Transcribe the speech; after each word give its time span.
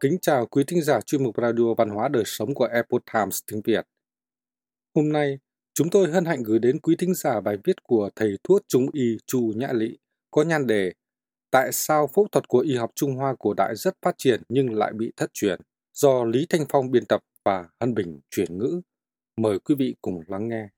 Kính 0.00 0.18
chào 0.22 0.46
quý 0.46 0.64
thính 0.66 0.82
giả 0.82 1.00
chuyên 1.00 1.24
mục 1.24 1.40
Radio 1.42 1.74
Văn 1.74 1.88
hóa 1.88 2.08
Đời 2.08 2.22
Sống 2.26 2.54
của 2.54 2.64
Epoch 2.64 3.02
Times 3.12 3.38
tiếng 3.46 3.62
Việt. 3.64 3.86
Hôm 4.94 5.12
nay, 5.12 5.38
chúng 5.74 5.90
tôi 5.90 6.10
hân 6.10 6.24
hạnh 6.24 6.42
gửi 6.42 6.58
đến 6.58 6.80
quý 6.80 6.96
thính 6.98 7.14
giả 7.14 7.40
bài 7.40 7.56
viết 7.64 7.82
của 7.82 8.10
thầy 8.16 8.36
thuốc 8.44 8.62
trung 8.68 8.86
y 8.92 9.16
Chu 9.26 9.52
Nhã 9.56 9.68
Lị 9.72 9.98
có 10.30 10.42
nhan 10.42 10.66
đề 10.66 10.92
Tại 11.50 11.72
sao 11.72 12.06
phẫu 12.06 12.28
thuật 12.32 12.48
của 12.48 12.58
y 12.58 12.76
học 12.76 12.90
Trung 12.94 13.16
Hoa 13.16 13.34
cổ 13.38 13.54
đại 13.54 13.76
rất 13.76 13.94
phát 14.02 14.14
triển 14.18 14.42
nhưng 14.48 14.74
lại 14.74 14.92
bị 14.92 15.12
thất 15.16 15.30
truyền 15.34 15.60
do 15.92 16.24
Lý 16.24 16.46
Thanh 16.48 16.64
Phong 16.68 16.90
biên 16.90 17.04
tập 17.08 17.20
và 17.44 17.68
Hân 17.80 17.94
Bình 17.94 18.20
chuyển 18.30 18.58
ngữ. 18.58 18.80
Mời 19.36 19.58
quý 19.58 19.74
vị 19.74 19.94
cùng 20.02 20.20
lắng 20.26 20.48
nghe. 20.48 20.68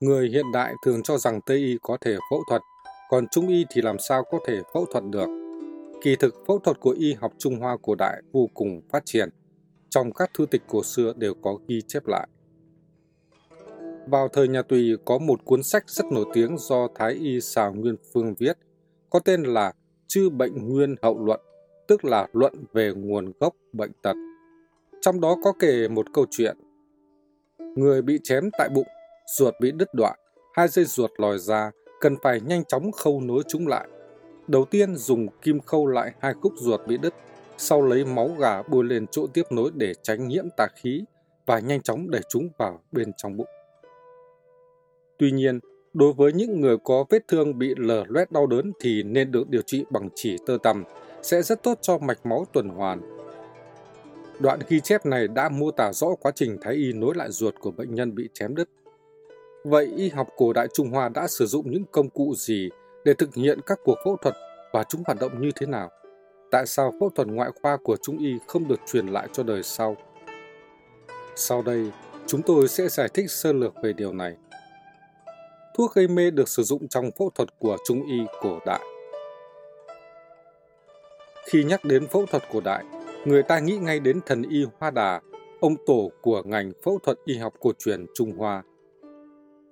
Người 0.00 0.28
hiện 0.28 0.46
đại 0.52 0.74
thường 0.84 1.02
cho 1.02 1.18
rằng 1.18 1.40
Tây 1.46 1.58
y 1.58 1.78
có 1.82 1.96
thể 2.00 2.16
phẫu 2.30 2.42
thuật, 2.48 2.62
còn 3.08 3.26
Trung 3.30 3.48
y 3.48 3.64
thì 3.70 3.82
làm 3.82 3.96
sao 3.98 4.24
có 4.30 4.38
thể 4.46 4.60
phẫu 4.74 4.86
thuật 4.92 5.04
được 5.04 5.43
Kỳ 6.02 6.16
thực 6.16 6.34
phẫu 6.46 6.58
thuật 6.58 6.80
của 6.80 6.94
y 6.98 7.14
học 7.14 7.32
Trung 7.38 7.60
Hoa 7.60 7.76
cổ 7.82 7.94
đại 7.94 8.22
vô 8.32 8.48
cùng 8.54 8.80
phát 8.92 9.02
triển. 9.04 9.28
Trong 9.90 10.12
các 10.12 10.30
thư 10.34 10.46
tịch 10.46 10.62
cổ 10.68 10.82
xưa 10.82 11.12
đều 11.16 11.34
có 11.34 11.58
ghi 11.68 11.82
chép 11.86 12.06
lại. 12.06 12.28
Vào 14.06 14.28
thời 14.28 14.48
nhà 14.48 14.62
Tùy 14.62 14.96
có 15.04 15.18
một 15.18 15.44
cuốn 15.44 15.62
sách 15.62 15.90
rất 15.90 16.06
nổi 16.12 16.24
tiếng 16.34 16.58
do 16.58 16.88
Thái 16.94 17.12
y 17.12 17.40
Sào 17.40 17.74
Nguyên 17.74 17.96
Phương 18.12 18.34
viết, 18.38 18.58
có 19.10 19.18
tên 19.18 19.42
là 19.42 19.72
Chư 20.06 20.30
Bệnh 20.30 20.68
Nguyên 20.68 20.94
Hậu 21.02 21.24
Luận, 21.24 21.40
tức 21.88 22.04
là 22.04 22.28
luận 22.32 22.52
về 22.72 22.92
nguồn 22.96 23.32
gốc 23.40 23.56
bệnh 23.72 23.92
tật. 24.02 24.14
Trong 25.00 25.20
đó 25.20 25.36
có 25.44 25.52
kể 25.58 25.88
một 25.88 26.06
câu 26.12 26.26
chuyện. 26.30 26.56
Người 27.58 28.02
bị 28.02 28.18
chém 28.22 28.50
tại 28.58 28.68
bụng, 28.68 28.86
ruột 29.38 29.54
bị 29.60 29.72
đứt 29.72 29.94
đoạn, 29.94 30.18
hai 30.54 30.68
dây 30.68 30.84
ruột 30.84 31.10
lòi 31.18 31.38
ra, 31.38 31.70
cần 32.00 32.16
phải 32.22 32.40
nhanh 32.40 32.64
chóng 32.64 32.92
khâu 32.92 33.20
nối 33.20 33.42
chúng 33.48 33.66
lại 33.66 33.88
Đầu 34.48 34.64
tiên 34.64 34.96
dùng 34.96 35.28
kim 35.42 35.60
khâu 35.60 35.86
lại 35.86 36.12
hai 36.20 36.34
khúc 36.34 36.52
ruột 36.56 36.80
bị 36.86 36.98
đứt, 36.98 37.14
sau 37.56 37.82
lấy 37.82 38.04
máu 38.04 38.30
gà 38.38 38.62
bôi 38.62 38.84
lên 38.84 39.06
chỗ 39.10 39.26
tiếp 39.26 39.42
nối 39.50 39.70
để 39.74 39.92
tránh 40.02 40.28
nhiễm 40.28 40.44
tà 40.56 40.66
khí 40.76 41.04
và 41.46 41.58
nhanh 41.58 41.82
chóng 41.82 42.10
đẩy 42.10 42.22
chúng 42.28 42.48
vào 42.58 42.80
bên 42.92 43.12
trong 43.16 43.36
bụng. 43.36 43.46
Tuy 45.18 45.30
nhiên, 45.30 45.60
đối 45.94 46.12
với 46.12 46.32
những 46.32 46.60
người 46.60 46.76
có 46.84 47.04
vết 47.10 47.28
thương 47.28 47.58
bị 47.58 47.74
lở 47.76 48.04
loét 48.08 48.32
đau 48.32 48.46
đớn 48.46 48.72
thì 48.80 49.02
nên 49.02 49.32
được 49.32 49.48
điều 49.48 49.62
trị 49.62 49.84
bằng 49.90 50.08
chỉ 50.14 50.36
tơ 50.46 50.58
tằm, 50.62 50.84
sẽ 51.22 51.42
rất 51.42 51.62
tốt 51.62 51.78
cho 51.80 51.98
mạch 51.98 52.26
máu 52.26 52.46
tuần 52.52 52.68
hoàn. 52.68 53.00
Đoạn 54.40 54.58
ghi 54.68 54.80
chép 54.80 55.06
này 55.06 55.28
đã 55.28 55.48
mô 55.48 55.70
tả 55.70 55.92
rõ 55.92 56.06
quá 56.20 56.32
trình 56.34 56.56
thái 56.62 56.74
y 56.74 56.92
nối 56.92 57.14
lại 57.14 57.30
ruột 57.30 57.54
của 57.60 57.70
bệnh 57.70 57.94
nhân 57.94 58.14
bị 58.14 58.28
chém 58.34 58.54
đứt. 58.54 58.68
Vậy 59.64 59.92
y 59.96 60.08
học 60.08 60.28
cổ 60.36 60.52
đại 60.52 60.68
Trung 60.74 60.90
Hoa 60.90 61.08
đã 61.08 61.26
sử 61.28 61.46
dụng 61.46 61.70
những 61.70 61.84
công 61.92 62.10
cụ 62.10 62.34
gì 62.36 62.70
để 63.04 63.14
thực 63.14 63.34
hiện 63.34 63.60
các 63.66 63.78
cuộc 63.84 63.98
phẫu 64.04 64.16
thuật 64.16 64.34
và 64.72 64.84
chúng 64.88 65.02
hoạt 65.06 65.18
động 65.20 65.40
như 65.40 65.50
thế 65.56 65.66
nào. 65.66 65.90
Tại 66.50 66.66
sao 66.66 66.92
phẫu 67.00 67.10
thuật 67.10 67.28
ngoại 67.28 67.50
khoa 67.62 67.76
của 67.76 67.96
Trung 68.02 68.18
y 68.18 68.38
không 68.46 68.68
được 68.68 68.80
truyền 68.86 69.06
lại 69.06 69.28
cho 69.32 69.42
đời 69.42 69.62
sau? 69.62 69.96
Sau 71.36 71.62
đây, 71.62 71.90
chúng 72.26 72.42
tôi 72.42 72.68
sẽ 72.68 72.88
giải 72.88 73.08
thích 73.14 73.30
sơ 73.30 73.52
lược 73.52 73.74
về 73.82 73.92
điều 73.92 74.12
này. 74.12 74.36
Thuốc 75.76 75.94
gây 75.94 76.08
mê 76.08 76.30
được 76.30 76.48
sử 76.48 76.62
dụng 76.62 76.88
trong 76.88 77.10
phẫu 77.18 77.30
thuật 77.34 77.48
của 77.58 77.76
Trung 77.84 78.06
y 78.06 78.18
cổ 78.40 78.58
đại. 78.66 78.80
Khi 81.46 81.64
nhắc 81.64 81.84
đến 81.84 82.06
phẫu 82.08 82.26
thuật 82.26 82.42
cổ 82.52 82.60
đại, 82.60 82.84
người 83.24 83.42
ta 83.42 83.58
nghĩ 83.58 83.76
ngay 83.76 84.00
đến 84.00 84.20
thần 84.26 84.42
y 84.42 84.64
Hoa 84.78 84.90
Đà, 84.90 85.20
ông 85.60 85.76
tổ 85.86 86.10
của 86.22 86.42
ngành 86.44 86.72
phẫu 86.84 86.98
thuật 87.02 87.18
y 87.24 87.38
học 87.38 87.54
cổ 87.60 87.72
truyền 87.78 88.06
Trung 88.14 88.32
Hoa. 88.38 88.62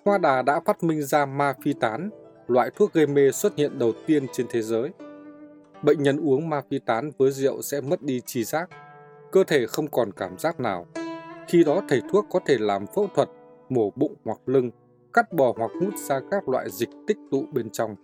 Hoa 0.05 0.19
Đà 0.19 0.43
đã 0.43 0.61
phát 0.61 0.83
minh 0.83 1.03
ra 1.03 1.27
ma 1.27 1.55
phi 1.65 1.73
tán 1.81 2.11
loại 2.53 2.71
thuốc 2.77 2.93
gây 2.93 3.07
mê 3.07 3.31
xuất 3.31 3.57
hiện 3.57 3.79
đầu 3.79 3.93
tiên 4.07 4.27
trên 4.33 4.47
thế 4.51 4.63
giới. 4.63 4.91
Bệnh 5.83 6.03
nhân 6.03 6.21
uống 6.27 6.49
ma 6.49 6.61
phi 6.71 6.79
tán 6.79 7.11
với 7.19 7.31
rượu 7.31 7.63
sẽ 7.63 7.81
mất 7.81 8.03
đi 8.03 8.21
trí 8.27 8.45
giác, 8.45 8.71
cơ 9.33 9.45
thể 9.45 9.67
không 9.67 9.89
còn 9.89 10.13
cảm 10.13 10.39
giác 10.39 10.61
nào. 10.61 10.87
Khi 11.49 11.65
đó 11.65 11.83
thầy 11.89 12.03
thuốc 12.13 12.27
có 12.31 12.41
thể 12.47 12.57
làm 12.59 12.87
phẫu 12.87 13.09
thuật, 13.15 13.29
mổ 13.69 13.91
bụng 13.97 14.15
hoặc 14.25 14.39
lưng, 14.47 14.71
cắt 15.13 15.33
bỏ 15.33 15.55
hoặc 15.57 15.71
hút 15.81 15.95
ra 16.09 16.21
các 16.31 16.49
loại 16.49 16.71
dịch 16.71 16.89
tích 17.07 17.19
tụ 17.31 17.45
bên 17.53 17.71
trong, 17.71 17.97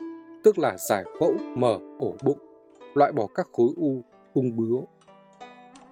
tức 0.44 0.58
là 0.58 0.76
giải 0.88 1.04
phẫu, 1.20 1.34
mở, 1.56 1.78
ổ 1.98 2.14
bụng, 2.22 2.38
loại 2.94 3.12
bỏ 3.12 3.26
các 3.34 3.48
khối 3.52 3.68
u, 3.76 4.02
ung 4.34 4.56
bướu. 4.56 4.88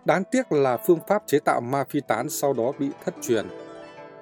Đáng 0.04 0.22
tiếc 0.30 0.52
là 0.52 0.76
phương 0.76 1.00
pháp 1.08 1.22
chế 1.26 1.38
tạo 1.38 1.60
ma 1.60 1.84
phi 1.84 2.00
tán 2.08 2.28
sau 2.28 2.52
đó 2.52 2.72
bị 2.78 2.90
thất 3.04 3.14
truyền. 3.22 3.46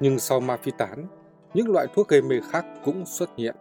Nhưng 0.01 0.19
sau 0.19 0.41
ma 0.41 0.56
phi 0.56 0.72
tán, 0.78 1.06
những 1.55 1.69
loại 1.69 1.87
thuốc 1.95 2.09
gây 2.09 2.22
mê 2.22 2.41
khác 2.51 2.65
cũng 2.84 3.06
xuất 3.06 3.31
hiện. 3.37 3.56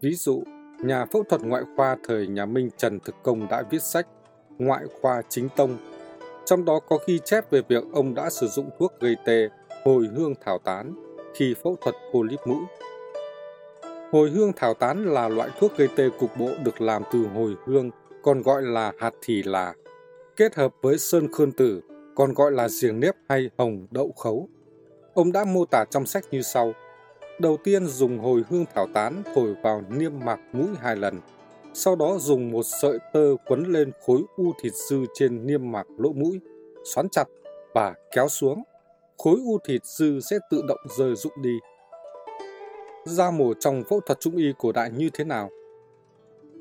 Ví 0.00 0.14
dụ, 0.14 0.42
nhà 0.82 1.04
phẫu 1.04 1.22
thuật 1.22 1.42
ngoại 1.42 1.62
khoa 1.76 1.96
thời 2.04 2.26
nhà 2.26 2.46
Minh 2.46 2.70
Trần 2.76 3.00
Thực 3.04 3.14
Công 3.22 3.48
đã 3.48 3.62
viết 3.70 3.82
sách 3.82 4.06
Ngoại 4.58 4.84
khoa 5.00 5.22
chính 5.28 5.48
tông. 5.56 5.76
Trong 6.44 6.64
đó 6.64 6.80
có 6.88 6.98
ghi 7.06 7.18
chép 7.24 7.50
về 7.50 7.62
việc 7.68 7.84
ông 7.92 8.14
đã 8.14 8.30
sử 8.30 8.46
dụng 8.46 8.70
thuốc 8.78 8.92
gây 9.00 9.16
tê, 9.24 9.48
hồi 9.84 10.08
hương 10.14 10.34
thảo 10.44 10.58
tán 10.58 10.94
khi 11.34 11.54
phẫu 11.62 11.76
thuật 11.80 11.94
polyp 12.12 12.40
mũi. 12.46 12.64
Hồi 14.12 14.30
hương 14.30 14.52
thảo 14.56 14.74
tán 14.74 15.06
là 15.06 15.28
loại 15.28 15.50
thuốc 15.60 15.76
gây 15.76 15.88
tê 15.96 16.08
cục 16.18 16.30
bộ 16.38 16.50
được 16.64 16.80
làm 16.80 17.02
từ 17.12 17.26
hồi 17.34 17.54
hương, 17.66 17.90
còn 18.22 18.42
gọi 18.42 18.62
là 18.62 18.92
hạt 18.98 19.14
thì 19.22 19.42
là, 19.42 19.74
kết 20.36 20.54
hợp 20.54 20.74
với 20.82 20.98
sơn 20.98 21.32
khương 21.32 21.52
tử, 21.52 21.80
còn 22.14 22.34
gọi 22.34 22.52
là 22.52 22.68
giềng 22.82 23.00
nếp 23.00 23.14
hay 23.28 23.50
hồng 23.58 23.86
đậu 23.90 24.12
khấu. 24.12 24.48
Ông 25.14 25.32
đã 25.32 25.44
mô 25.44 25.64
tả 25.64 25.84
trong 25.90 26.06
sách 26.06 26.24
như 26.30 26.42
sau– 26.42 26.72
Đầu 27.38 27.56
tiên 27.64 27.86
dùng 27.86 28.18
hồi 28.18 28.42
hương 28.48 28.64
thảo 28.74 28.86
tán 28.94 29.22
thổi 29.34 29.54
vào 29.62 29.82
niêm 29.88 30.12
mạc 30.24 30.38
mũi 30.52 30.68
hai 30.80 30.96
lần. 30.96 31.20
Sau 31.74 31.96
đó 31.96 32.16
dùng 32.18 32.50
một 32.50 32.62
sợi 32.62 32.98
tơ 33.12 33.36
quấn 33.46 33.64
lên 33.64 33.92
khối 34.06 34.22
u 34.36 34.52
thịt 34.62 34.72
dư 34.90 34.96
trên 35.14 35.46
niêm 35.46 35.72
mạc 35.72 35.86
lỗ 35.98 36.12
mũi, 36.12 36.40
xoắn 36.84 37.08
chặt 37.08 37.24
và 37.74 37.94
kéo 38.10 38.28
xuống. 38.28 38.62
Khối 39.18 39.36
u 39.44 39.58
thịt 39.64 39.84
dư 39.84 40.20
sẽ 40.20 40.38
tự 40.50 40.62
động 40.68 40.78
rơi 40.98 41.16
rụng 41.16 41.42
đi. 41.42 41.58
Da 43.04 43.30
mổ 43.30 43.54
trong 43.54 43.82
phẫu 43.90 44.00
thuật 44.00 44.20
trung 44.20 44.36
y 44.36 44.52
cổ 44.58 44.72
đại 44.72 44.90
như 44.90 45.10
thế 45.12 45.24
nào? 45.24 45.50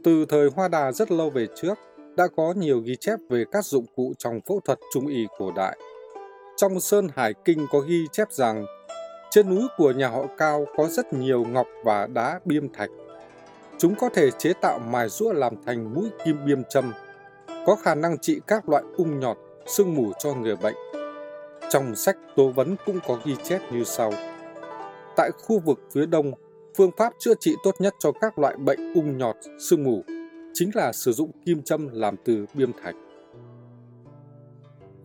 Từ 0.04 0.26
thời 0.26 0.50
Hoa 0.56 0.68
Đà 0.68 0.92
rất 0.92 1.12
lâu 1.12 1.30
về 1.30 1.48
trước, 1.56 1.78
đã 2.18 2.28
có 2.36 2.54
nhiều 2.58 2.80
ghi 2.80 2.96
chép 2.96 3.20
về 3.30 3.44
các 3.52 3.66
dụng 3.66 3.86
cụ 3.96 4.14
trong 4.18 4.40
phẫu 4.42 4.60
thuật 4.66 4.80
trung 4.94 5.08
y 5.08 5.26
cổ 5.38 5.52
đại. 5.52 5.78
Trong 6.58 6.80
Sơn 6.80 7.08
Hải 7.16 7.34
Kinh 7.46 7.68
có 7.72 7.80
ghi 7.80 8.06
chép 8.12 8.32
rằng 8.32 8.66
trên 9.38 9.50
núi 9.50 9.68
của 9.78 9.92
nhà 9.92 10.08
họ 10.08 10.26
Cao 10.38 10.68
có 10.78 10.88
rất 10.88 11.14
nhiều 11.14 11.46
ngọc 11.46 11.68
và 11.84 12.08
đá 12.08 12.40
biêm 12.46 12.74
thạch. 12.74 12.90
Chúng 13.78 13.96
có 13.96 14.10
thể 14.10 14.32
chế 14.32 14.54
tạo 14.54 14.80
mài 14.80 15.10
rũa 15.10 15.34
làm 15.34 15.54
thành 15.66 15.94
mũi 15.94 16.10
kim 16.26 16.46
biêm 16.46 16.64
châm, 16.70 16.94
có 17.66 17.76
khả 17.76 17.96
năng 17.96 18.18
trị 18.18 18.42
các 18.48 18.70
loại 18.70 18.84
ung 18.98 19.20
nhọt, 19.20 19.38
sương 19.66 19.96
mù 19.96 20.12
cho 20.20 20.34
người 20.34 20.56
bệnh. 20.56 20.76
Trong 21.70 21.96
sách 21.96 22.18
tố 22.36 22.50
vấn 22.50 22.76
cũng 22.86 23.00
có 23.08 23.20
ghi 23.26 23.36
chép 23.44 23.62
như 23.72 23.84
sau. 23.84 24.14
Tại 25.16 25.32
khu 25.32 25.60
vực 25.60 25.80
phía 25.92 26.06
đông, 26.06 26.32
phương 26.78 26.92
pháp 26.98 27.14
chữa 27.20 27.34
trị 27.40 27.56
tốt 27.64 27.76
nhất 27.80 27.96
cho 28.00 28.12
các 28.12 28.40
loại 28.40 28.56
bệnh 28.56 28.94
ung 28.94 29.18
nhọt, 29.18 29.36
sương 29.70 29.84
mù 29.84 30.04
chính 30.54 30.72
là 30.74 30.94
sử 30.94 31.12
dụng 31.12 31.32
kim 31.46 31.64
châm 31.64 31.90
làm 31.92 32.16
từ 32.26 32.46
biêm 32.54 32.72
thạch. 32.84 32.96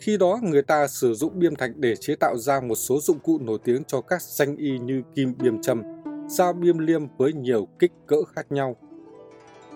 Khi 0.03 0.17
đó 0.17 0.39
người 0.43 0.63
ta 0.63 0.87
sử 0.87 1.15
dụng 1.15 1.39
biêm 1.39 1.55
thạch 1.55 1.71
để 1.77 1.97
chế 1.97 2.15
tạo 2.21 2.37
ra 2.37 2.61
một 2.61 2.75
số 2.75 3.01
dụng 3.01 3.19
cụ 3.19 3.39
nổi 3.39 3.59
tiếng 3.65 3.85
cho 3.85 4.01
các 4.01 4.23
danh 4.23 4.57
y 4.57 4.79
như 4.79 5.03
kim 5.15 5.35
biêm 5.39 5.63
châm, 5.63 5.83
dao 6.29 6.53
biêm 6.53 6.79
liêm 6.79 7.03
với 7.19 7.33
nhiều 7.33 7.69
kích 7.79 7.93
cỡ 8.07 8.17
khác 8.35 8.53
nhau. 8.53 8.77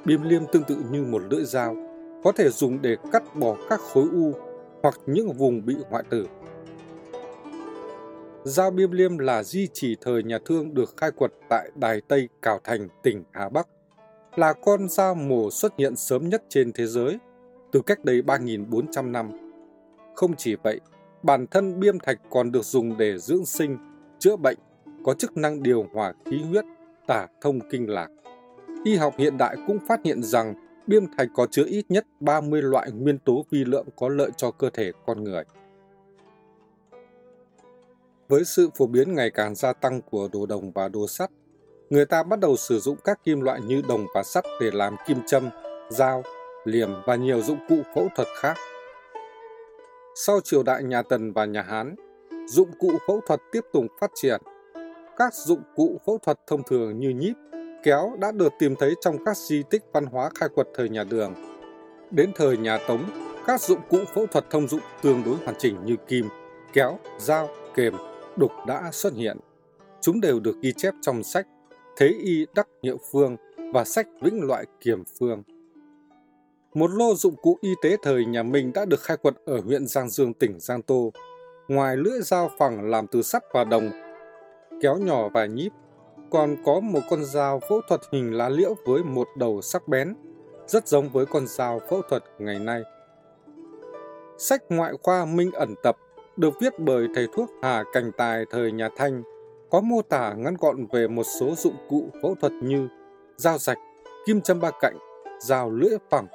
Biêm 0.05 0.23
liêm 0.23 0.43
tương 0.53 0.63
tự 0.63 0.77
như 0.91 1.03
một 1.03 1.23
lưỡi 1.31 1.45
dao, 1.45 1.77
có 2.25 2.33
thể 2.33 2.49
dùng 2.51 2.83
để 2.83 2.97
cắt 3.13 3.23
bỏ 3.37 3.57
các 3.69 3.81
khối 3.81 4.05
u 4.13 4.33
hoặc 4.83 4.95
những 5.07 5.33
vùng 5.33 5.67
bị 5.67 5.77
hoại 5.91 6.05
tử. 6.11 6.27
Dao 8.45 8.71
biêm 8.71 8.91
liêm 8.91 9.19
là 9.19 9.43
di 9.43 9.69
chỉ 9.73 9.97
thời 10.01 10.23
nhà 10.23 10.39
thương 10.45 10.75
được 10.75 10.95
khai 10.97 11.11
quật 11.11 11.33
tại 11.49 11.71
Đài 11.75 12.01
Tây 12.09 12.29
Cào 12.43 12.61
Thành, 12.65 12.89
tỉnh 13.03 13.25
Hà 13.33 13.49
Bắc, 13.49 13.69
là 14.37 14.53
con 14.53 14.89
dao 14.89 15.15
mổ 15.15 15.51
xuất 15.51 15.73
hiện 15.79 15.97
sớm 15.97 16.29
nhất 16.29 16.43
trên 16.49 16.73
thế 16.73 16.87
giới, 16.87 17.19
từ 17.73 17.83
cách 17.87 18.05
đây 18.05 18.23
3.400 18.23 19.11
năm 19.11 19.46
không 20.17 20.37
chỉ 20.37 20.57
vậy, 20.63 20.81
bản 21.23 21.47
thân 21.47 21.81
biêm 21.81 21.99
thạch 21.99 22.19
còn 22.31 22.53
được 22.53 22.65
dùng 22.65 22.97
để 22.97 23.19
dưỡng 23.19 23.47
sinh, 23.47 23.79
chữa 24.19 24.37
bệnh, 24.37 24.59
có 25.05 25.15
chức 25.15 25.37
năng 25.37 25.63
điều 25.63 25.87
hòa 25.93 26.13
khí 26.25 26.43
huyết, 26.43 26.65
tả 27.07 27.27
thông 27.41 27.59
kinh 27.71 27.91
lạc. 27.91 28.09
Y 28.85 28.97
học 28.97 29.15
hiện 29.19 29.39
đại 29.39 29.57
cũng 29.67 29.79
phát 29.89 30.01
hiện 30.05 30.23
rằng 30.23 30.55
biêm 30.87 31.03
thạch 31.19 31.29
có 31.35 31.47
chứa 31.51 31.65
ít 31.67 31.85
nhất 31.89 32.07
30 32.21 32.63
loại 32.63 32.91
nguyên 32.91 33.19
tố 33.19 33.45
vi 33.51 33.65
lượng 33.65 33.87
có 33.97 34.09
lợi 34.09 34.31
cho 34.37 34.51
cơ 34.51 34.71
thể 34.71 34.93
con 35.07 35.25
người. 35.25 35.45
Với 38.29 38.45
sự 38.45 38.71
phổ 38.75 38.87
biến 38.87 39.15
ngày 39.15 39.31
càng 39.31 39.55
gia 39.55 39.73
tăng 39.73 40.03
của 40.03 40.29
đồ 40.33 40.47
đồng 40.47 40.73
và 40.73 40.89
đồ 40.89 41.09
sắt, 41.09 41.31
người 41.91 42.07
ta 42.07 42.23
bắt 42.23 42.41
đầu 42.41 42.57
sử 42.57 42.79
dụng 42.79 42.97
các 43.05 43.25
kim 43.25 43.41
loại 43.41 43.61
như 43.61 43.83
đồng 43.89 44.07
và 44.15 44.23
sắt 44.23 44.45
để 44.61 44.71
làm 44.73 44.97
kim 45.07 45.19
châm, 45.27 45.51
dao, 45.91 46.23
liềm 46.65 46.89
và 47.07 47.17
nhiều 47.17 47.43
dụng 47.43 47.59
cụ 47.69 47.77
phẫu 47.95 48.09
thuật 48.17 48.29
khác. 48.41 48.57
Sau 50.19 50.41
triều 50.41 50.63
đại 50.63 50.83
nhà 50.83 51.03
Tần 51.03 51.33
và 51.33 51.45
nhà 51.45 51.63
Hán, 51.63 51.95
dụng 52.47 52.71
cụ 52.79 52.93
phẫu 53.07 53.21
thuật 53.27 53.41
tiếp 53.53 53.61
tục 53.73 53.85
phát 54.01 54.11
triển. 54.15 54.41
Các 55.17 55.35
dụng 55.35 55.61
cụ 55.75 56.01
phẫu 56.07 56.19
thuật 56.19 56.39
thông 56.47 56.63
thường 56.63 56.99
như 56.99 57.09
nhíp, 57.09 57.37
kéo 57.83 58.17
đã 58.21 58.33
được 58.33 58.53
tìm 58.59 58.77
thấy 58.77 58.95
trong 59.01 59.25
các 59.25 59.37
di 59.37 59.63
tích 59.71 59.83
văn 59.93 60.07
hóa 60.07 60.31
khai 60.35 60.49
quật 60.49 60.67
thời 60.75 60.89
nhà 60.89 61.05
Đường. 61.05 61.35
Đến 62.11 62.31
thời 62.35 62.57
nhà 62.57 62.79
Tống, 62.89 63.05
các 63.47 63.61
dụng 63.61 63.81
cụ 63.89 63.99
phẫu 64.15 64.27
thuật 64.27 64.45
thông 64.51 64.69
dụng 64.69 64.81
tương 65.03 65.23
đối 65.25 65.37
hoàn 65.37 65.55
chỉnh 65.59 65.77
như 65.85 65.97
kim, 66.09 66.29
kéo, 66.73 66.99
dao, 67.19 67.49
kềm, 67.75 67.95
đục 68.37 68.51
đã 68.67 68.91
xuất 68.93 69.15
hiện. 69.15 69.39
Chúng 70.01 70.21
đều 70.21 70.41
được 70.41 70.57
ghi 70.63 70.73
chép 70.73 70.95
trong 71.01 71.23
sách 71.23 71.47
Thế 71.97 72.09
y 72.09 72.47
Đắc 72.55 72.69
hiệu 72.83 72.99
Phương 73.13 73.37
và 73.73 73.85
sách 73.85 74.07
Vĩnh 74.23 74.43
Loại 74.43 74.65
Kiềm 74.81 75.03
Phương. 75.19 75.43
Một 76.77 76.91
lô 76.91 77.15
dụng 77.15 77.37
cụ 77.37 77.59
y 77.61 77.75
tế 77.83 77.97
thời 78.03 78.25
nhà 78.25 78.43
Minh 78.43 78.73
đã 78.75 78.85
được 78.85 79.01
khai 79.01 79.17
quật 79.17 79.35
ở 79.45 79.61
huyện 79.61 79.87
Giang 79.87 80.11
Dương, 80.11 80.35
tỉnh 80.35 80.61
Giang 80.61 80.83
Tô. 80.83 81.13
Ngoài 81.69 81.97
lưỡi 81.97 82.21
dao 82.23 82.51
phẳng 82.59 82.91
làm 82.91 83.07
từ 83.07 83.23
sắt 83.23 83.43
và 83.53 83.65
đồng, 83.65 83.91
kéo 84.83 84.97
nhỏ 84.97 85.29
và 85.29 85.47
nhíp, 85.47 85.73
còn 86.31 86.57
có 86.65 86.81
một 86.81 87.01
con 87.11 87.25
dao 87.25 87.61
phẫu 87.69 87.81
thuật 87.89 88.01
hình 88.13 88.33
lá 88.33 88.49
liễu 88.49 88.75
với 88.87 89.05
một 89.05 89.29
đầu 89.37 89.63
sắc 89.63 89.89
bén, 89.89 90.15
rất 90.67 90.89
giống 90.89 91.09
với 91.09 91.27
con 91.27 91.47
dao 91.47 91.81
phẫu 91.91 92.03
thuật 92.03 92.23
ngày 92.39 92.59
nay. 92.59 92.83
Sách 94.39 94.63
ngoại 94.69 94.93
khoa 95.03 95.25
Minh 95.25 95.53
ẩn 95.53 95.75
tập 95.83 95.97
được 96.37 96.55
viết 96.61 96.79
bởi 96.79 97.07
thầy 97.15 97.27
thuốc 97.37 97.51
Hà 97.63 97.85
Cảnh 97.93 98.11
Tài 98.17 98.45
thời 98.51 98.73
nhà 98.73 98.89
Thanh, 98.97 99.23
có 99.71 99.81
mô 99.81 100.03
tả 100.03 100.33
ngắn 100.33 100.57
gọn 100.61 100.87
về 100.93 101.09
một 101.09 101.25
số 101.41 101.55
dụng 101.55 101.77
cụ 101.89 102.11
phẫu 102.23 102.35
thuật 102.35 102.53
như 102.53 102.89
dao 103.37 103.59
rạch, 103.59 103.79
kim 104.27 104.41
châm 104.41 104.61
ba 104.61 104.71
cạnh, 104.81 104.99
dao 105.41 105.71
lưỡi 105.71 105.99
phẳng, 106.11 106.27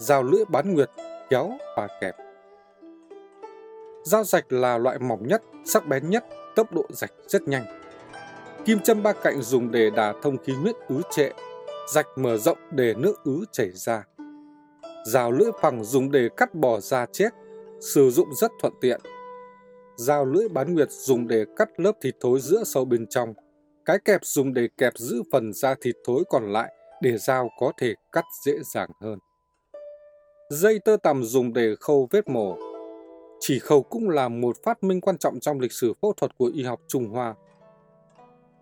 dao 0.00 0.22
lưỡi 0.22 0.44
bán 0.48 0.74
nguyệt, 0.74 0.90
kéo 1.30 1.50
và 1.76 1.88
kẹp. 2.00 2.16
Dao 4.04 4.24
rạch 4.24 4.52
là 4.52 4.78
loại 4.78 4.98
mỏng 4.98 5.26
nhất, 5.26 5.42
sắc 5.64 5.86
bén 5.86 6.10
nhất, 6.10 6.24
tốc 6.56 6.72
độ 6.72 6.84
rạch 6.90 7.12
rất 7.26 7.42
nhanh. 7.42 7.64
Kim 8.64 8.78
châm 8.78 9.02
ba 9.02 9.12
cạnh 9.12 9.42
dùng 9.42 9.70
để 9.70 9.90
đả 9.90 10.14
thông 10.22 10.38
khí 10.38 10.52
huyết 10.52 10.74
ứ 10.88 11.02
trệ, 11.10 11.30
rạch 11.88 12.06
mở 12.16 12.36
rộng 12.36 12.58
để 12.70 12.94
nước 12.94 13.24
ứ 13.24 13.44
chảy 13.52 13.70
ra. 13.70 14.04
Dao 15.06 15.32
lưỡi 15.32 15.50
phẳng 15.60 15.84
dùng 15.84 16.10
để 16.10 16.28
cắt 16.36 16.54
bỏ 16.54 16.80
da 16.80 17.06
chết, 17.12 17.28
sử 17.80 18.10
dụng 18.10 18.28
rất 18.40 18.50
thuận 18.60 18.72
tiện. 18.80 19.00
Dao 19.96 20.24
lưỡi 20.24 20.48
bán 20.48 20.74
nguyệt 20.74 20.90
dùng 20.90 21.28
để 21.28 21.44
cắt 21.56 21.68
lớp 21.76 21.92
thịt 22.02 22.14
thối 22.20 22.40
giữa 22.40 22.64
sâu 22.64 22.84
bên 22.84 23.06
trong. 23.06 23.34
Cái 23.84 23.98
kẹp 24.04 24.24
dùng 24.24 24.54
để 24.54 24.68
kẹp 24.76 24.92
giữ 24.96 25.22
phần 25.32 25.52
da 25.52 25.74
thịt 25.80 25.96
thối 26.06 26.24
còn 26.30 26.52
lại 26.52 26.74
để 27.02 27.18
dao 27.18 27.48
có 27.58 27.72
thể 27.78 27.94
cắt 28.12 28.24
dễ 28.44 28.52
dàng 28.74 28.90
hơn. 29.00 29.18
Dây 30.50 30.78
tơ 30.78 30.96
tằm 31.02 31.24
dùng 31.24 31.52
để 31.52 31.74
khâu 31.80 32.08
vết 32.10 32.28
mổ. 32.28 32.56
Chỉ 33.40 33.58
khâu 33.58 33.82
cũng 33.82 34.08
là 34.08 34.28
một 34.28 34.56
phát 34.64 34.84
minh 34.84 35.00
quan 35.00 35.18
trọng 35.18 35.40
trong 35.40 35.60
lịch 35.60 35.72
sử 35.72 35.92
phẫu 36.02 36.12
thuật 36.16 36.38
của 36.38 36.50
y 36.54 36.62
học 36.62 36.80
Trung 36.86 37.08
Hoa. 37.08 37.34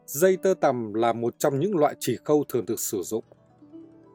Dây 0.06 0.36
tơ 0.36 0.54
tằm 0.60 0.94
là 0.94 1.12
một 1.12 1.34
trong 1.38 1.60
những 1.60 1.76
loại 1.76 1.94
chỉ 2.00 2.16
khâu 2.24 2.44
thường 2.48 2.66
được 2.66 2.80
sử 2.80 3.02
dụng. 3.02 3.24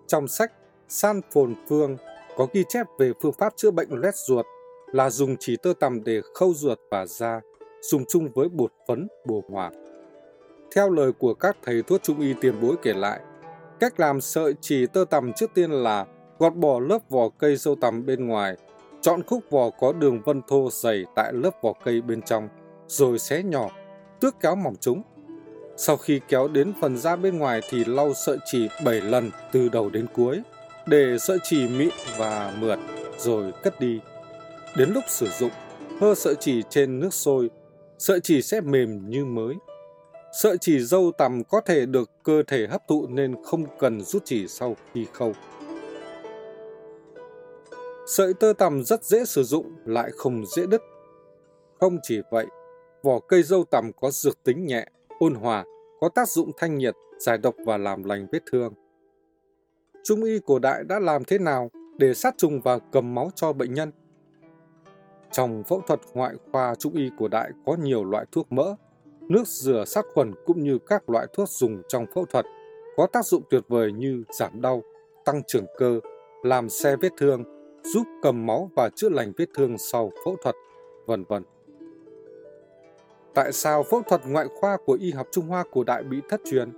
Trong 0.08 0.28
sách 0.28 0.52
San 0.88 1.22
Phồn 1.32 1.56
Phương 1.68 1.98
có 2.38 2.48
ghi 2.54 2.64
chép 2.70 2.86
về 3.00 3.12
phương 3.22 3.34
pháp 3.34 3.54
chữa 3.56 3.72
bệnh 3.72 3.90
loét 3.92 4.16
ruột 4.16 4.46
là 4.92 5.10
dùng 5.10 5.36
chỉ 5.40 5.58
tơ 5.64 5.74
tằm 5.80 6.04
để 6.04 6.22
khâu 6.34 6.54
ruột 6.54 6.80
và 6.92 7.06
da, 7.06 7.42
dùng 7.82 8.04
chung 8.10 8.30
với 8.36 8.50
bột 8.50 8.74
phấn, 8.88 9.08
bồ 9.26 9.44
hòa 9.50 9.72
Theo 10.76 10.90
lời 10.90 11.12
của 11.12 11.34
các 11.34 11.58
thầy 11.64 11.82
thuốc 11.82 12.04
trung 12.04 12.20
y 12.20 12.34
tiền 12.42 12.62
bối 12.62 12.76
kể 12.82 12.94
lại, 12.94 13.20
cách 13.80 14.00
làm 14.00 14.22
sợi 14.22 14.54
chỉ 14.62 14.86
tơ 14.88 15.06
tằm 15.10 15.34
trước 15.34 15.52
tiên 15.54 15.72
là 15.72 16.06
gọt 16.40 16.56
bỏ 16.56 16.80
lớp 16.80 17.00
vỏ 17.10 17.30
cây 17.30 17.58
sâu 17.58 17.76
tằm 17.76 18.06
bên 18.06 18.28
ngoài, 18.28 18.56
chọn 19.02 19.24
khúc 19.24 19.44
vỏ 19.50 19.70
có 19.70 19.94
đường 19.94 20.22
vân 20.22 20.42
thô 20.48 20.70
dày 20.72 21.06
tại 21.16 21.34
lớp 21.34 21.52
vỏ 21.62 21.74
cây 21.86 22.02
bên 22.02 22.22
trong, 22.22 22.50
rồi 22.88 23.20
xé 23.20 23.44
nhỏ, 23.44 23.70
tước 24.20 24.36
kéo 24.40 24.56
mỏng 24.56 24.76
chúng. 24.80 25.02
Sau 25.78 25.98
khi 25.98 26.22
kéo 26.28 26.48
đến 26.48 26.74
phần 26.82 26.98
da 26.98 27.16
bên 27.16 27.38
ngoài 27.38 27.62
thì 27.70 27.86
lau 27.86 28.14
sợi 28.14 28.38
chỉ 28.46 28.68
7 28.86 29.02
lần 29.02 29.32
từ 29.52 29.70
đầu 29.70 29.90
đến 29.90 30.06
cuối, 30.14 30.42
để 30.88 31.18
sợi 31.20 31.38
chỉ 31.44 31.68
mịn 31.68 31.90
và 32.18 32.54
mượt, 32.60 32.80
rồi 33.18 33.52
cất 33.64 33.80
đi. 33.80 34.00
Đến 34.78 34.90
lúc 34.90 35.04
sử 35.08 35.28
dụng, 35.40 35.52
hơ 36.00 36.16
sợi 36.16 36.36
chỉ 36.40 36.62
trên 36.70 37.00
nước 37.00 37.14
sôi, 37.14 37.50
sợi 37.98 38.20
chỉ 38.20 38.42
sẽ 38.42 38.62
mềm 38.62 39.10
như 39.10 39.26
mới. 39.26 39.56
Sợi 40.42 40.58
chỉ 40.58 40.80
dâu 40.80 41.12
tằm 41.18 41.44
có 41.44 41.62
thể 41.62 41.86
được 41.86 42.12
cơ 42.24 42.44
thể 42.48 42.68
hấp 42.68 42.88
thụ 42.88 43.08
nên 43.08 43.36
không 43.44 43.66
cần 43.80 44.02
rút 44.02 44.22
chỉ 44.26 44.48
sau 44.48 44.76
khi 44.94 45.06
khâu. 45.14 45.34
Sợi 48.06 48.34
tơ 48.34 48.54
tằm 48.54 48.84
rất 48.84 49.04
dễ 49.04 49.26
sử 49.26 49.44
dụng, 49.44 49.72
lại 49.86 50.12
không 50.18 50.46
dễ 50.46 50.66
đứt. 50.66 50.82
Không 51.80 51.98
chỉ 52.04 52.22
vậy, 52.32 52.46
vỏ 53.04 53.20
cây 53.20 53.44
dâu 53.44 53.64
tằm 53.64 53.92
có 54.02 54.12
dược 54.12 54.44
tính 54.44 54.66
nhẹ, 54.66 54.86
ôn 55.20 55.34
hòa, 55.34 55.66
có 56.00 56.10
tác 56.10 56.30
dụng 56.30 56.52
thanh 56.58 56.78
nhiệt, 56.78 56.96
giải 57.20 57.38
độc 57.38 57.56
và 57.66 57.78
làm 57.78 58.04
lành 58.04 58.28
vết 58.32 58.40
thương. 58.52 58.74
Trung 60.04 60.24
y 60.24 60.40
cổ 60.46 60.60
đại 60.60 60.84
đã 60.84 61.00
làm 61.00 61.24
thế 61.24 61.38
nào 61.38 61.70
để 61.98 62.14
sát 62.14 62.36
trùng 62.38 62.62
và 62.62 62.80
cầm 62.92 63.16
máu 63.16 63.30
cho 63.36 63.54
bệnh 63.54 63.74
nhân? 63.74 63.92
Trong 65.32 65.64
phẫu 65.64 65.82
thuật 65.88 66.00
ngoại 66.14 66.36
khoa 66.52 66.76
trung 66.76 66.94
y 66.94 67.10
cổ 67.20 67.28
đại 67.28 67.52
có 67.66 67.76
nhiều 67.76 68.04
loại 68.04 68.26
thuốc 68.32 68.52
mỡ, 68.52 68.76
nước 69.22 69.48
rửa 69.48 69.86
sát 69.86 70.06
khuẩn 70.14 70.34
cũng 70.46 70.64
như 70.64 70.78
các 70.88 71.10
loại 71.10 71.28
thuốc 71.34 71.50
dùng 71.50 71.82
trong 71.88 72.06
phẫu 72.16 72.26
thuật 72.26 72.46
có 72.98 73.08
tác 73.08 73.26
dụng 73.26 73.44
tuyệt 73.50 73.64
vời 73.68 73.92
như 73.92 74.24
giảm 74.40 74.62
đau, 74.62 74.84
tăng 75.26 75.42
trưởng 75.48 75.66
cơ, 75.78 76.00
làm 76.44 76.70
xe 76.70 76.96
vết 76.96 77.12
thương, 77.18 77.44
giúp 77.84 78.08
cầm 78.22 78.46
máu 78.46 78.70
và 78.76 78.90
chữa 78.90 79.10
lành 79.10 79.32
vết 79.38 79.46
thương 79.56 79.78
sau 79.78 80.12
phẫu 80.26 80.36
thuật, 80.44 80.56
vân 81.06 81.24
vân. 81.24 81.44
Tại 83.34 83.52
sao 83.52 83.84
phẫu 83.84 84.02
thuật 84.02 84.22
ngoại 84.28 84.48
khoa 84.60 84.78
của 84.86 84.98
y 85.02 85.12
học 85.12 85.28
Trung 85.32 85.48
Hoa 85.48 85.64
cổ 85.72 85.84
đại 85.84 86.04
bị 86.04 86.18
thất 86.30 86.42
truyền? 86.46 86.70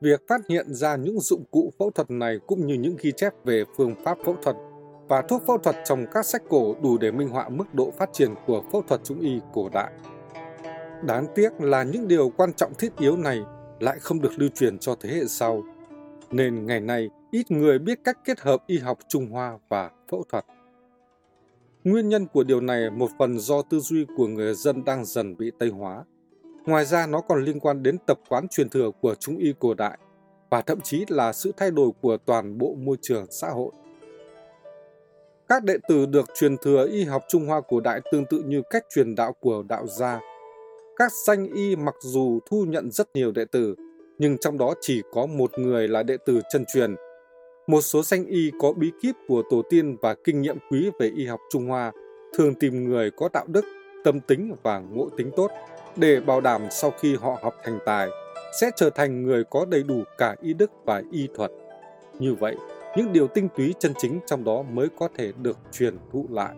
Việc 0.00 0.28
phát 0.28 0.40
hiện 0.48 0.74
ra 0.74 0.96
những 0.96 1.20
dụng 1.20 1.44
cụ 1.50 1.72
phẫu 1.78 1.90
thuật 1.90 2.10
này 2.10 2.38
cũng 2.46 2.66
như 2.66 2.74
những 2.74 2.96
ghi 3.00 3.12
chép 3.12 3.34
về 3.44 3.64
phương 3.76 3.94
pháp 4.04 4.18
phẫu 4.24 4.36
thuật 4.42 4.56
và 5.08 5.22
thuốc 5.22 5.42
phẫu 5.46 5.58
thuật 5.58 5.76
trong 5.84 6.06
các 6.12 6.26
sách 6.26 6.42
cổ 6.48 6.74
đủ 6.82 6.98
để 6.98 7.10
minh 7.10 7.28
họa 7.28 7.48
mức 7.48 7.74
độ 7.74 7.90
phát 7.90 8.10
triển 8.12 8.34
của 8.46 8.62
phẫu 8.72 8.82
thuật 8.82 9.00
trung 9.04 9.20
y 9.20 9.40
cổ 9.52 9.68
đại. 9.72 9.92
Đáng 11.02 11.26
tiếc 11.34 11.60
là 11.60 11.82
những 11.82 12.08
điều 12.08 12.32
quan 12.36 12.52
trọng 12.52 12.74
thiết 12.74 12.96
yếu 12.98 13.16
này 13.16 13.40
lại 13.80 13.98
không 14.00 14.20
được 14.20 14.32
lưu 14.36 14.48
truyền 14.54 14.78
cho 14.78 14.94
thế 15.00 15.10
hệ 15.10 15.24
sau, 15.24 15.62
nên 16.30 16.66
ngày 16.66 16.80
nay 16.80 17.10
ít 17.30 17.50
người 17.50 17.78
biết 17.78 17.98
cách 18.04 18.18
kết 18.24 18.40
hợp 18.40 18.62
y 18.66 18.78
học 18.78 18.98
Trung 19.08 19.30
Hoa 19.30 19.58
và 19.68 19.90
phẫu 20.10 20.24
thuật. 20.28 20.44
Nguyên 21.84 22.08
nhân 22.08 22.26
của 22.26 22.44
điều 22.44 22.60
này 22.60 22.90
một 22.90 23.10
phần 23.18 23.38
do 23.38 23.62
tư 23.62 23.80
duy 23.80 24.06
của 24.16 24.26
người 24.26 24.54
dân 24.54 24.84
đang 24.84 25.04
dần 25.04 25.36
bị 25.36 25.50
Tây 25.58 25.68
hóa. 25.68 26.04
Ngoài 26.66 26.84
ra 26.84 27.06
nó 27.06 27.20
còn 27.20 27.44
liên 27.44 27.60
quan 27.60 27.82
đến 27.82 27.98
tập 28.06 28.20
quán 28.28 28.48
truyền 28.48 28.68
thừa 28.68 28.90
của 29.00 29.14
Trung 29.14 29.36
y 29.36 29.54
cổ 29.58 29.74
đại 29.74 29.98
và 30.50 30.60
thậm 30.62 30.80
chí 30.80 31.04
là 31.08 31.32
sự 31.32 31.52
thay 31.56 31.70
đổi 31.70 31.90
của 32.00 32.16
toàn 32.16 32.58
bộ 32.58 32.74
môi 32.78 32.96
trường 33.02 33.26
xã 33.30 33.48
hội. 33.48 33.72
Các 35.48 35.64
đệ 35.64 35.76
tử 35.88 36.06
được 36.06 36.24
truyền 36.34 36.56
thừa 36.56 36.88
y 36.90 37.04
học 37.04 37.22
Trung 37.28 37.46
Hoa 37.46 37.60
cổ 37.68 37.80
đại 37.80 38.00
tương 38.12 38.24
tự 38.24 38.42
như 38.46 38.62
cách 38.70 38.84
truyền 38.94 39.14
đạo 39.14 39.32
của 39.40 39.62
đạo 39.68 39.86
gia. 39.86 40.20
Các 40.96 41.12
danh 41.26 41.46
y 41.54 41.76
mặc 41.76 41.94
dù 42.00 42.38
thu 42.50 42.64
nhận 42.64 42.90
rất 42.90 43.08
nhiều 43.14 43.32
đệ 43.32 43.44
tử, 43.44 43.74
nhưng 44.18 44.38
trong 44.38 44.58
đó 44.58 44.74
chỉ 44.80 45.02
có 45.12 45.26
một 45.26 45.58
người 45.58 45.88
là 45.88 46.02
đệ 46.02 46.16
tử 46.26 46.40
chân 46.50 46.64
truyền. 46.74 46.94
Một 47.68 47.80
số 47.80 48.02
danh 48.02 48.26
y 48.26 48.52
có 48.58 48.72
bí 48.72 48.92
kíp 49.02 49.14
của 49.28 49.42
tổ 49.50 49.62
tiên 49.70 49.96
và 50.02 50.14
kinh 50.14 50.42
nghiệm 50.42 50.56
quý 50.70 50.90
về 50.98 51.10
y 51.16 51.26
học 51.26 51.40
Trung 51.50 51.66
Hoa, 51.66 51.92
thường 52.34 52.54
tìm 52.54 52.84
người 52.84 53.10
có 53.10 53.28
đạo 53.32 53.44
đức, 53.46 53.64
tâm 54.04 54.20
tính 54.20 54.54
và 54.62 54.78
ngộ 54.78 55.08
tính 55.16 55.30
tốt 55.36 55.50
để 55.96 56.20
bảo 56.20 56.40
đảm 56.40 56.62
sau 56.70 56.90
khi 56.90 57.16
họ 57.16 57.38
học 57.42 57.54
thành 57.64 57.78
tài 57.86 58.08
sẽ 58.60 58.70
trở 58.76 58.90
thành 58.90 59.22
người 59.22 59.44
có 59.44 59.66
đầy 59.68 59.82
đủ 59.82 60.02
cả 60.18 60.36
y 60.42 60.54
đức 60.54 60.70
và 60.84 61.02
y 61.12 61.28
thuật. 61.34 61.50
Như 62.18 62.34
vậy, 62.34 62.56
những 62.96 63.12
điều 63.12 63.26
tinh 63.26 63.48
túy 63.56 63.74
chân 63.78 63.92
chính 63.98 64.20
trong 64.26 64.44
đó 64.44 64.62
mới 64.62 64.88
có 64.98 65.08
thể 65.16 65.32
được 65.42 65.58
truyền 65.72 65.96
thụ 66.12 66.26
lại. 66.30 66.54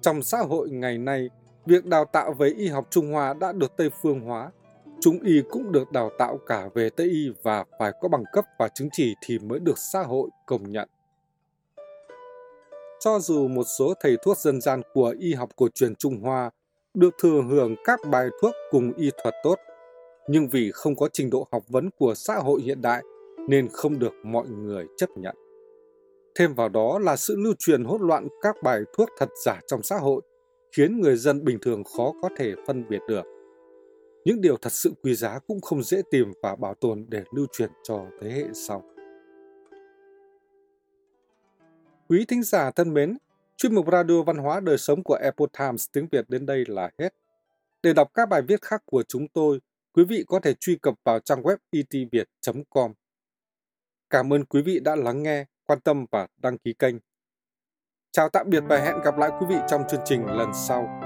Trong 0.00 0.22
xã 0.22 0.38
hội 0.38 0.70
ngày 0.70 0.98
nay, 0.98 1.30
việc 1.66 1.86
đào 1.86 2.04
tạo 2.04 2.32
về 2.32 2.48
y 2.48 2.68
học 2.68 2.86
Trung 2.90 3.12
Hoa 3.12 3.34
đã 3.34 3.52
được 3.52 3.76
Tây 3.76 3.90
phương 4.02 4.20
hóa. 4.20 4.50
Trung 5.06 5.18
y 5.22 5.42
cũng 5.50 5.72
được 5.72 5.92
đào 5.92 6.10
tạo 6.18 6.38
cả 6.46 6.68
về 6.74 6.90
Tây 6.90 7.06
y 7.06 7.30
và 7.42 7.64
phải 7.78 7.92
có 8.00 8.08
bằng 8.08 8.24
cấp 8.32 8.44
và 8.58 8.68
chứng 8.68 8.88
chỉ 8.92 9.14
thì 9.26 9.38
mới 9.38 9.58
được 9.60 9.78
xã 9.78 10.02
hội 10.02 10.30
công 10.46 10.72
nhận. 10.72 10.88
Cho 13.00 13.18
dù 13.18 13.48
một 13.48 13.64
số 13.78 13.94
thầy 14.00 14.16
thuốc 14.24 14.38
dân 14.38 14.60
gian 14.60 14.82
của 14.94 15.14
y 15.18 15.34
học 15.34 15.48
cổ 15.56 15.68
truyền 15.74 15.94
Trung 15.94 16.20
Hoa 16.20 16.50
được 16.94 17.14
thừa 17.22 17.42
hưởng 17.50 17.74
các 17.84 18.00
bài 18.10 18.28
thuốc 18.42 18.54
cùng 18.70 18.92
y 18.96 19.10
thuật 19.22 19.34
tốt, 19.42 19.58
nhưng 20.28 20.48
vì 20.48 20.70
không 20.74 20.96
có 20.96 21.08
trình 21.12 21.30
độ 21.30 21.48
học 21.52 21.62
vấn 21.68 21.90
của 21.98 22.14
xã 22.14 22.34
hội 22.34 22.62
hiện 22.62 22.82
đại 22.82 23.02
nên 23.48 23.68
không 23.72 23.98
được 23.98 24.12
mọi 24.24 24.46
người 24.48 24.86
chấp 24.96 25.10
nhận. 25.16 25.36
Thêm 26.34 26.54
vào 26.54 26.68
đó 26.68 26.98
là 26.98 27.16
sự 27.16 27.36
lưu 27.38 27.54
truyền 27.58 27.84
hỗn 27.84 28.00
loạn 28.02 28.28
các 28.42 28.56
bài 28.62 28.80
thuốc 28.96 29.08
thật 29.18 29.28
giả 29.44 29.60
trong 29.66 29.82
xã 29.82 29.96
hội, 29.96 30.22
khiến 30.76 31.00
người 31.00 31.16
dân 31.16 31.44
bình 31.44 31.58
thường 31.62 31.84
khó 31.84 32.12
có 32.22 32.28
thể 32.36 32.54
phân 32.66 32.84
biệt 32.88 33.00
được. 33.08 33.35
Những 34.26 34.40
điều 34.40 34.56
thật 34.56 34.72
sự 34.72 34.94
quý 35.02 35.14
giá 35.14 35.38
cũng 35.46 35.60
không 35.60 35.82
dễ 35.82 36.02
tìm 36.10 36.32
và 36.42 36.56
bảo 36.56 36.74
tồn 36.74 37.06
để 37.08 37.22
lưu 37.32 37.46
truyền 37.52 37.70
cho 37.82 38.06
thế 38.20 38.30
hệ 38.30 38.44
sau. 38.54 38.82
Quý 42.08 42.24
thính 42.28 42.42
giả 42.42 42.70
thân 42.70 42.94
mến, 42.94 43.16
chuyên 43.56 43.74
mục 43.74 43.86
Radio 43.92 44.22
Văn 44.22 44.36
hóa 44.36 44.60
Đời 44.60 44.78
Sống 44.78 45.02
của 45.02 45.14
Epoch 45.14 45.52
Times 45.58 45.86
tiếng 45.92 46.08
Việt 46.12 46.30
đến 46.30 46.46
đây 46.46 46.64
là 46.68 46.90
hết. 46.98 47.14
Để 47.82 47.92
đọc 47.92 48.10
các 48.14 48.28
bài 48.28 48.42
viết 48.42 48.62
khác 48.62 48.82
của 48.86 49.02
chúng 49.02 49.28
tôi, 49.28 49.60
quý 49.92 50.04
vị 50.04 50.24
có 50.26 50.40
thể 50.40 50.54
truy 50.54 50.76
cập 50.82 50.94
vào 51.04 51.20
trang 51.20 51.42
web 51.42 51.56
itviet.com. 51.70 52.92
Cảm 54.10 54.32
ơn 54.32 54.44
quý 54.44 54.62
vị 54.62 54.80
đã 54.80 54.96
lắng 54.96 55.22
nghe, 55.22 55.44
quan 55.66 55.80
tâm 55.80 56.06
và 56.10 56.26
đăng 56.36 56.58
ký 56.58 56.72
kênh. 56.72 56.94
Chào 58.10 58.28
tạm 58.28 58.50
biệt 58.50 58.62
và 58.68 58.78
hẹn 58.78 58.96
gặp 59.04 59.18
lại 59.18 59.30
quý 59.40 59.46
vị 59.48 59.56
trong 59.68 59.82
chương 59.88 60.02
trình 60.04 60.26
lần 60.26 60.50
sau. 60.68 61.05